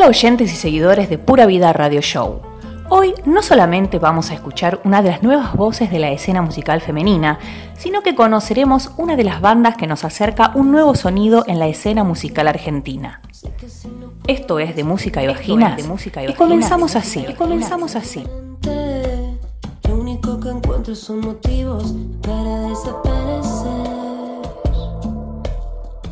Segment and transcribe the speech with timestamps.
[0.00, 2.40] Hola oyentes y seguidores de Pura Vida Radio Show.
[2.88, 6.80] Hoy no solamente vamos a escuchar una de las nuevas voces de la escena musical
[6.80, 7.38] femenina,
[7.76, 11.68] sino que conoceremos una de las bandas que nos acerca un nuevo sonido en la
[11.68, 13.20] escena musical argentina.
[14.26, 15.76] Esto es de música y vagina.
[16.26, 17.26] Y comenzamos así.
[17.28, 18.24] Y comenzamos así.
[19.86, 23.90] Lo único que encuentro son motivos para desaparecer.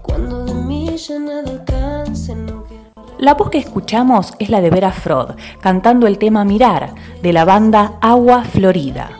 [0.00, 2.83] Cuando de mí ya nada alcance, no quiero.
[3.24, 5.30] La voz que escuchamos es la de Vera Frod,
[5.62, 6.90] cantando el tema Mirar,
[7.22, 9.12] de la banda Agua Florida.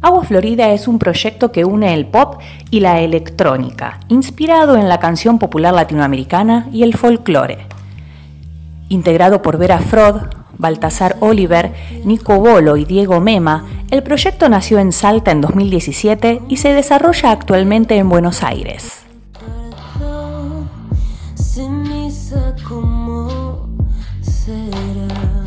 [0.00, 5.00] Agua Florida es un proyecto que une el pop y la electrónica, inspirado en la
[5.00, 7.66] canción popular latinoamericana y el folclore.
[8.88, 11.74] Integrado por Vera Frod, Baltasar Oliver,
[12.06, 17.32] Nico Bolo y Diego Mema, el proyecto nació en Salta en 2017 y se desarrolla
[17.32, 19.03] actualmente en Buenos Aires.
[22.34, 23.68] Ceniza como
[24.20, 25.44] será.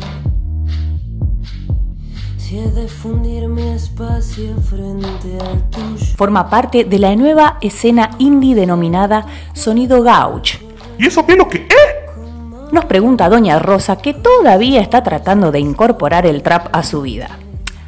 [2.36, 6.06] Si he de fundir mi espacio frente al tuyo.
[6.16, 10.56] Forma parte de la nueva escena indie denominada Sonido Gauch,
[10.98, 12.72] ¿Y eso qué es lo que es?
[12.72, 17.28] Nos pregunta Doña Rosa que todavía está tratando de incorporar el trap a su vida.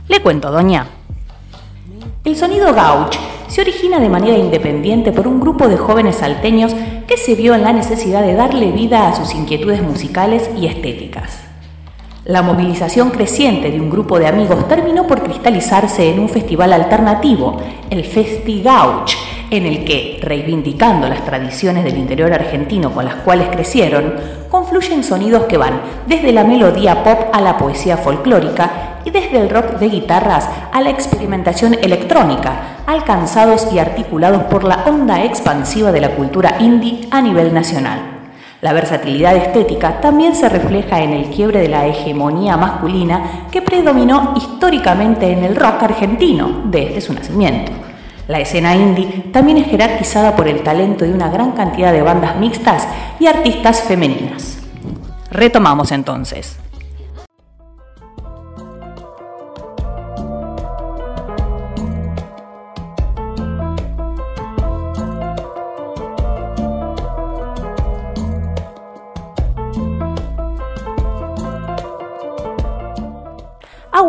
[0.08, 0.86] Le cuento, Doña.
[2.22, 3.16] El sonido gauch
[3.48, 3.64] se
[3.98, 6.74] de manera independiente por un grupo de jóvenes salteños
[7.08, 11.40] que se vio en la necesidad de darle vida a sus inquietudes musicales y estéticas.
[12.24, 17.56] La movilización creciente de un grupo de amigos terminó por cristalizarse en un festival alternativo,
[17.88, 19.12] el Festi Gauch,
[19.50, 24.14] en el que, reivindicando las tradiciones del interior argentino con las cuales crecieron,
[24.48, 29.50] confluyen sonidos que van desde la melodía pop a la poesía folclórica y desde el
[29.50, 36.00] rock de guitarras a la experimentación electrónica, alcanzados y articulados por la onda expansiva de
[36.00, 38.00] la cultura indie a nivel nacional.
[38.60, 44.34] La versatilidad estética también se refleja en el quiebre de la hegemonía masculina que predominó
[44.36, 47.72] históricamente en el rock argentino desde su nacimiento.
[48.28, 52.36] La escena indie también es jerarquizada por el talento de una gran cantidad de bandas
[52.36, 52.86] mixtas
[53.18, 54.58] y artistas femeninas.
[55.30, 56.58] Retomamos entonces.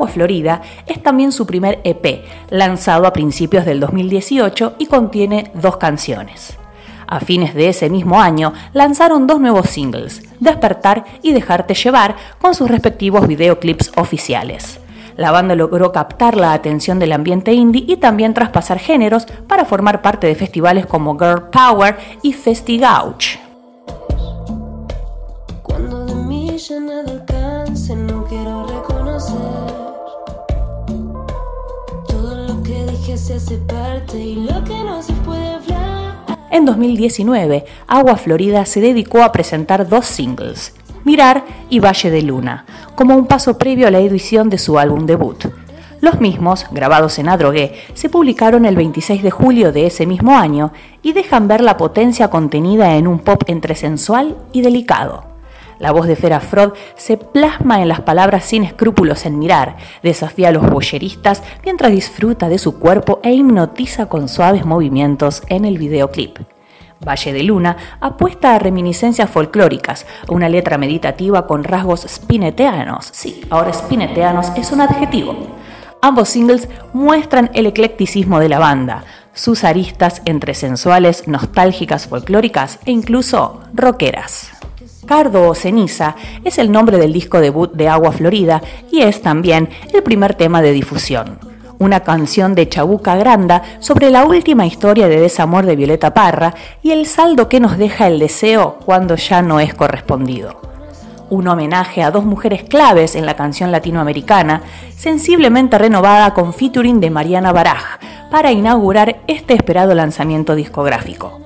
[0.07, 6.57] Florida es también su primer EP, lanzado a principios del 2018 y contiene dos canciones.
[7.07, 12.56] A fines de ese mismo año lanzaron dos nuevos singles, Despertar y Dejarte llevar, con
[12.56, 14.79] sus respectivos videoclips oficiales.
[15.17, 20.01] La banda logró captar la atención del ambiente indie y también traspasar géneros para formar
[20.01, 23.38] parte de festivales como Girl Power y Festi Gauch.
[25.61, 26.57] Cuando de mí
[33.39, 33.59] se.
[36.51, 40.73] En 2019, Agua Florida se dedicó a presentar dos singles,
[41.05, 42.65] Mirar y Valle de Luna,
[42.95, 45.45] como un paso previo a la edición de su álbum debut.
[46.01, 50.73] Los mismos, grabados en Adrogué, se publicaron el 26 de julio de ese mismo año
[51.01, 55.30] y dejan ver la potencia contenida en un pop entre sensual y delicado.
[55.81, 60.49] La voz de Fera Frod se plasma en las palabras sin escrúpulos en mirar, desafía
[60.49, 65.79] a los boyeristas mientras disfruta de su cuerpo e hipnotiza con suaves movimientos en el
[65.79, 66.37] videoclip.
[67.03, 73.09] Valle de Luna apuesta a reminiscencias folclóricas, una letra meditativa con rasgos spineteanos.
[73.11, 75.35] Sí, ahora spineteanos es un adjetivo.
[76.03, 79.03] Ambos singles muestran el eclecticismo de la banda,
[79.33, 84.50] sus aristas entre sensuales, nostálgicas, folclóricas e incluso rockeras.
[85.11, 86.16] Cardo o Ceniza
[86.46, 88.61] es el nombre del disco debut de Agua Florida
[88.93, 91.37] y es también el primer tema de difusión.
[91.79, 96.91] Una canción de Chabuca Granda sobre la última historia de desamor de Violeta Parra y
[96.91, 100.61] el saldo que nos deja el deseo cuando ya no es correspondido.
[101.29, 104.61] Un homenaje a dos mujeres claves en la canción latinoamericana,
[104.96, 107.99] sensiblemente renovada con featuring de Mariana Baraj,
[108.31, 111.41] para inaugurar este esperado lanzamiento discográfico.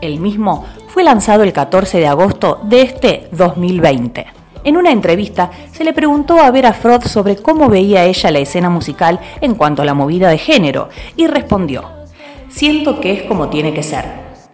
[0.00, 4.26] El mismo fue lanzado el 14 de agosto de este 2020.
[4.62, 8.70] En una entrevista se le preguntó a Vera Frod sobre cómo veía ella la escena
[8.70, 11.82] musical en cuanto a la movida de género y respondió,
[12.48, 14.04] siento que es como tiene que ser.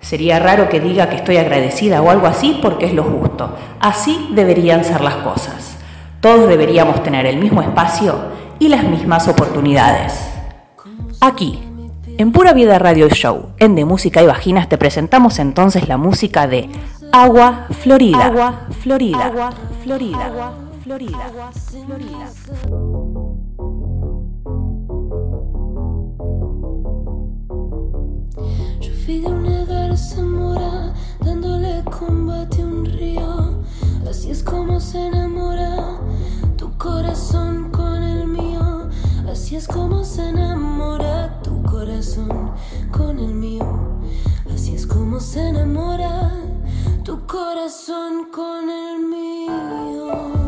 [0.00, 3.54] Sería raro que diga que estoy agradecida o algo así porque es lo justo.
[3.78, 5.76] Así deberían ser las cosas.
[6.22, 8.14] Todos deberíamos tener el mismo espacio
[8.58, 10.14] y las mismas oportunidades.
[11.20, 11.69] Aquí,
[12.20, 16.46] En Pura Vida Radio Show, en De Música y Vaginas, te presentamos entonces la música
[16.46, 16.68] de
[17.12, 18.26] Agua Florida.
[18.26, 19.24] Agua Florida.
[19.24, 20.26] Agua Florida.
[20.26, 20.52] Agua
[20.84, 21.24] Florida.
[21.24, 22.28] Agua Florida.
[28.82, 30.20] Yo fui de una garza
[47.70, 50.39] corazón con el mío.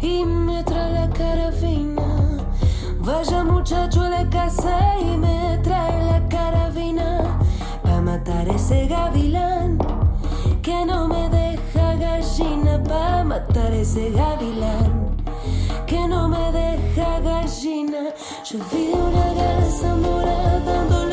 [0.00, 2.38] Y me la carabina.
[3.00, 7.38] Vaya muchacho a la casa y me trae la carabina.
[7.82, 9.78] Pa' matar ese gavilán
[10.62, 12.82] que no me deja gallina.
[12.82, 15.16] Pa' matar ese gavilán
[15.86, 18.14] que no me deja gallina.
[18.48, 21.11] Yo vi una garza mora dándole